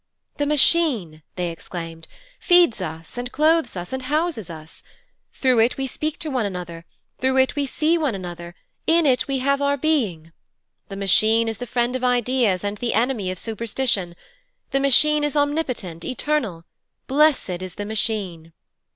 [0.37, 2.07] 'The Machine,' they exclaimed,
[2.39, 4.81] 'feeds us and clothes us and houses us;
[5.31, 6.85] through it we speak to one another,
[7.19, 8.55] through it we see one another,
[8.87, 10.31] in it we have our being.
[10.89, 14.15] The Machine is the friend of ideas and the enemy of superstition:
[14.71, 16.65] the Machine is omnipotent, eternal;
[17.05, 18.53] blessed is the Machine.'